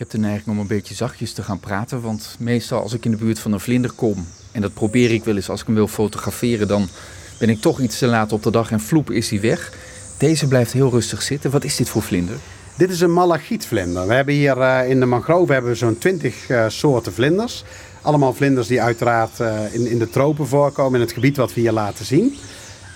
[0.00, 2.00] heb de neiging om een beetje zachtjes te gaan praten.
[2.00, 5.24] Want meestal als ik in de buurt van een vlinder kom, en dat probeer ik
[5.24, 6.88] wel eens als ik hem wil fotograferen, dan
[7.38, 9.72] ben ik toch iets te laat op de dag en vloep is hij weg.
[10.18, 11.50] Deze blijft heel rustig zitten.
[11.50, 12.36] Wat is dit voor vlinder?
[12.76, 14.06] Dit is een malachietvlinder.
[14.06, 17.64] We hebben hier uh, in de mangrove hebben we zo'n 20 uh, soorten vlinders.
[18.02, 19.40] Allemaal vlinders die uiteraard
[19.72, 22.34] in, in de tropen voorkomen, in het gebied wat we hier laten zien.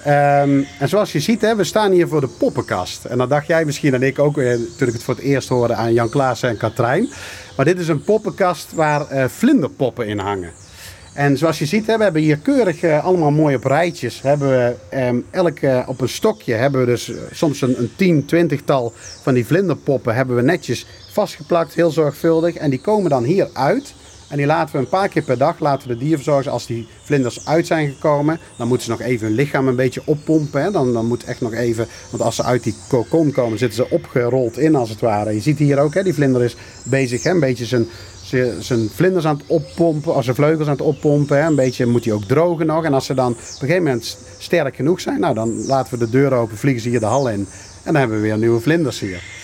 [0.06, 3.04] Um, en zoals je ziet, hè, we staan hier voor de poppenkast.
[3.04, 5.48] En dan dacht jij misschien en ik ook, eh, toen ik het voor het eerst
[5.48, 7.08] hoorde aan Jan Klaassen en Katrijn.
[7.56, 10.50] Maar dit is een poppenkast waar uh, vlinderpoppen in hangen.
[11.14, 14.22] En zoals je ziet, hè, we hebben hier keurig uh, allemaal mooi op rijtjes.
[14.22, 18.92] Hebben we um, elk op een stokje hebben we dus soms een, een tien, twintigtal
[19.22, 22.54] van die vlinderpoppen hebben we netjes vastgeplakt, heel zorgvuldig.
[22.54, 23.94] En die komen dan hier uit.
[24.34, 26.86] En die laten we een paar keer per dag, laten we de dierverzorgers, als die
[27.02, 30.62] vlinders uit zijn gekomen, dan moeten ze nog even hun lichaam een beetje oppompen.
[30.62, 30.70] Hè.
[30.70, 33.90] Dan, dan moet echt nog even, want als ze uit die kokon komen, zitten ze
[33.90, 35.34] opgerold in als het ware.
[35.34, 37.86] Je ziet hier ook, hè, die vlinder is bezig, hè, een beetje zijn,
[38.58, 41.38] zijn vlinders aan het oppompen, als zijn vleugels aan het oppompen.
[41.38, 41.46] Hè.
[41.46, 42.84] Een beetje moet hij ook drogen nog.
[42.84, 46.04] En als ze dan op een gegeven moment sterk genoeg zijn, nou dan laten we
[46.04, 47.46] de deur open, vliegen ze hier de hal in.
[47.82, 49.43] En dan hebben we weer nieuwe vlinders hier.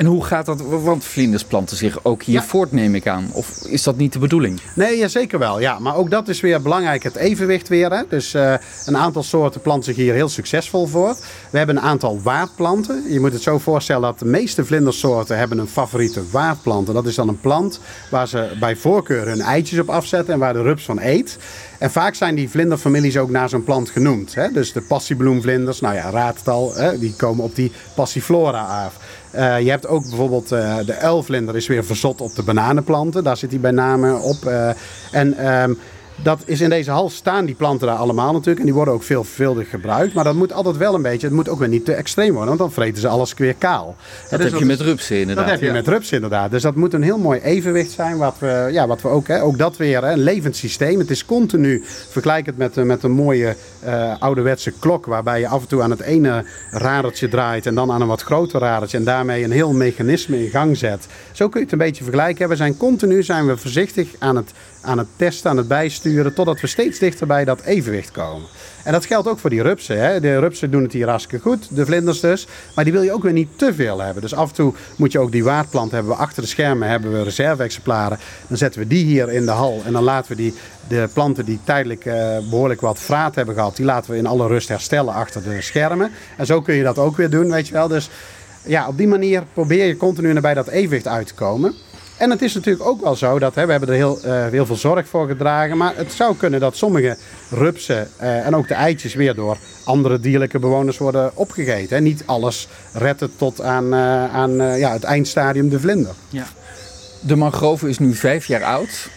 [0.00, 0.60] En hoe gaat dat?
[0.60, 2.42] Want vlinders planten zich ook hier ja.
[2.42, 3.30] voort, neem ik aan.
[3.32, 4.60] Of is dat niet de bedoeling?
[4.74, 5.60] Nee, ja, zeker wel.
[5.60, 5.78] Ja.
[5.78, 7.90] Maar ook dat is weer belangrijk, het evenwicht weer.
[7.90, 8.02] Hè.
[8.08, 8.54] Dus uh,
[8.86, 11.16] een aantal soorten planten zich hier heel succesvol voor.
[11.50, 13.12] We hebben een aantal waardplanten.
[13.12, 16.88] Je moet het zo voorstellen dat de meeste vlindersoorten hebben een favoriete waardplant.
[16.88, 20.40] En dat is dan een plant waar ze bij voorkeur hun eitjes op afzetten en
[20.40, 21.38] waar de rups van eet.
[21.80, 24.34] En vaak zijn die vlinderfamilies ook naar zo'n plant genoemd.
[24.34, 24.52] Hè?
[24.52, 26.98] Dus de passiebloemvlinders, nou ja, raad het al, hè?
[26.98, 28.96] die komen op die passiflora af.
[29.34, 33.24] Uh, je hebt ook bijvoorbeeld uh, de uilvlinder is weer verzot op de bananenplanten.
[33.24, 34.44] Daar zit hij bij name op.
[34.44, 34.70] Uh,
[35.10, 35.78] en um,
[36.22, 38.58] dat is in deze hal staan die planten daar allemaal natuurlijk.
[38.58, 40.14] En die worden ook veelvuldig gebruikt.
[40.14, 42.46] Maar dat moet altijd wel een beetje, het moet ook weer niet te extreem worden.
[42.46, 43.96] Want dan vreten ze alles weer kaal.
[44.30, 45.44] Dat heb je met rupsen inderdaad.
[45.44, 45.72] Dat heb je ja.
[45.72, 46.50] met rupsen inderdaad.
[46.50, 48.16] Dus dat moet een heel mooi evenwicht zijn.
[48.16, 50.98] Wat we, ja, wat we ook, hè, ook dat weer, hè, een levend systeem.
[50.98, 55.06] Het is continu, vergelijk het met, met een mooie uh, ouderwetse klok.
[55.06, 57.66] Waarbij je af en toe aan het ene radertje draait.
[57.66, 58.98] En dan aan een wat groter radertje.
[58.98, 61.06] En daarmee een heel mechanisme in gang zet.
[61.32, 62.48] Zo kun je het een beetje vergelijken.
[62.48, 66.60] We zijn continu zijn we voorzichtig aan het aan het testen, aan het bijsturen, totdat
[66.60, 68.48] we steeds dichter bij dat evenwicht komen.
[68.84, 70.00] En dat geldt ook voor die rupsen.
[70.00, 70.20] Hè.
[70.20, 72.46] De rupsen doen het hier hartstikke goed, de vlinders dus.
[72.74, 74.22] Maar die wil je ook weer niet te veel hebben.
[74.22, 76.12] Dus af en toe moet je ook die waardplant hebben.
[76.12, 78.18] We achter de schermen hebben we reserve-exemplaren.
[78.46, 79.82] Dan zetten we die hier in de hal.
[79.84, 80.54] En dan laten we die,
[80.88, 82.14] de planten die tijdelijk uh,
[82.50, 83.76] behoorlijk wat vraat hebben gehad...
[83.76, 86.10] die laten we in alle rust herstellen achter de schermen.
[86.36, 87.88] En zo kun je dat ook weer doen, weet je wel.
[87.88, 88.10] Dus
[88.64, 91.74] ja, op die manier probeer je continu naar bij dat evenwicht uit te komen.
[92.20, 94.18] En het is natuurlijk ook wel zo dat hè, we hebben er heel,
[94.50, 95.76] heel veel zorg voor gedragen.
[95.76, 97.16] Maar het zou kunnen dat sommige
[97.50, 101.96] rupsen uh, en ook de eitjes weer door andere dierlijke bewoners worden opgegeten.
[101.96, 102.02] Hè.
[102.02, 106.14] Niet alles redt tot aan, uh, aan ja, het eindstadium de vlinder.
[106.28, 106.46] Ja.
[107.20, 109.08] De mangrove is nu vijf jaar oud.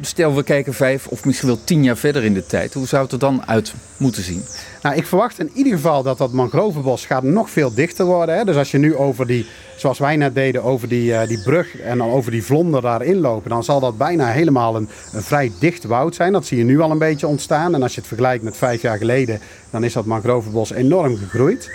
[0.00, 2.74] Stel we kijken vijf of misschien wel tien jaar verder in de tijd.
[2.74, 4.42] Hoe zou het er dan uit moeten zien?
[4.82, 8.36] Nou, ik verwacht in ieder geval dat dat mangrovenbos gaat nog veel dichter worden.
[8.36, 8.44] Hè.
[8.44, 9.46] Dus als je nu over die,
[9.76, 13.16] zoals wij net deden, over die, uh, die brug en dan over die vlonder daarin
[13.16, 16.32] lopen, dan zal dat bijna helemaal een, een vrij dicht woud zijn.
[16.32, 17.74] Dat zie je nu al een beetje ontstaan.
[17.74, 19.40] En als je het vergelijkt met vijf jaar geleden,
[19.70, 21.70] dan is dat mangrovenbos enorm gegroeid.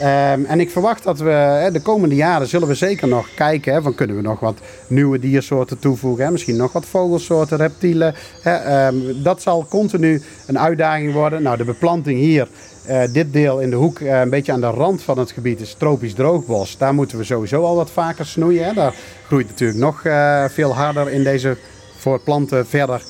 [0.00, 3.72] Um, en ik verwacht dat we hè, de komende jaren zullen we zeker nog kijken.
[3.72, 6.24] Hè, van kunnen we nog wat nieuwe diersoorten toevoegen.
[6.24, 8.14] Hè, misschien nog wat vogelsoorten, reptielen.
[8.42, 11.42] Hè, um, dat zal continu een uitdaging worden.
[11.42, 12.48] Nou, de beplanting hier.
[12.88, 15.60] Uh, dit deel in de hoek, uh, een beetje aan de rand van het gebied,
[15.60, 16.78] is tropisch droogbos.
[16.78, 18.64] Daar moeten we sowieso al wat vaker snoeien.
[18.64, 18.72] Hè.
[18.72, 18.94] Daar
[19.26, 21.56] groeit natuurlijk nog uh, veel harder in deze
[21.96, 23.02] voor planten verder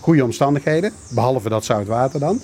[0.00, 0.92] goede omstandigheden.
[1.10, 2.40] Behalve dat zout water dan.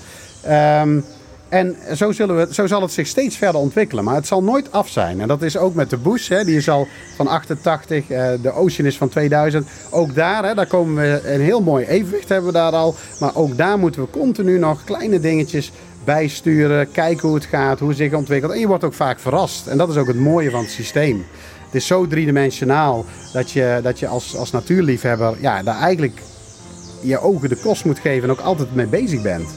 [0.82, 1.04] Um,
[1.48, 4.04] en zo, zullen we, zo zal het zich steeds verder ontwikkelen.
[4.04, 5.20] Maar het zal nooit af zijn.
[5.20, 6.28] En dat is ook met de Bush.
[6.28, 6.86] Hè, die is al
[7.16, 8.10] van 88.
[8.10, 9.68] Uh, de Ocean is van 2000.
[9.90, 12.94] Ook daar, hè, daar komen we een heel mooi evenwicht hebben we daar al.
[13.20, 15.72] Maar ook daar moeten we continu nog kleine dingetjes
[16.04, 16.90] bijsturen.
[16.90, 18.52] Kijken hoe het gaat, hoe het zich ontwikkelt.
[18.52, 19.66] En je wordt ook vaak verrast.
[19.66, 21.24] En dat is ook het mooie van het systeem.
[21.64, 26.20] Het is zo driedimensionaal dat je, dat je als, als natuurliefhebber ja, daar eigenlijk
[27.00, 29.48] je ogen de kost moet geven en ook altijd mee bezig bent.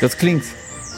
[0.00, 0.46] Dat klinkt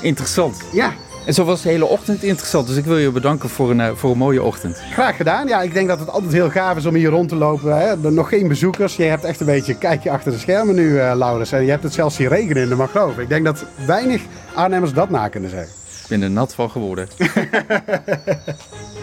[0.00, 0.61] interessant.
[0.73, 0.93] Ja.
[1.26, 2.67] En zo was de hele ochtend interessant.
[2.67, 4.82] Dus ik wil je bedanken voor een, voor een mooie ochtend.
[4.93, 5.49] Graag gedaan.
[5.49, 7.79] Ja, ik denk dat het altijd heel gaaf is om hier rond te lopen.
[7.79, 8.05] Hè.
[8.05, 8.97] Er nog geen bezoekers.
[8.97, 11.52] Je hebt echt een beetje een kijkje achter de schermen nu, uh, Laurens.
[11.52, 13.23] En je hebt het zelfs hier regenen in de Mangrove.
[13.23, 14.23] Ik denk dat weinig
[14.55, 15.73] Arnhemmers dat na kunnen zeggen.
[16.02, 17.08] Ik ben er nat van geworden.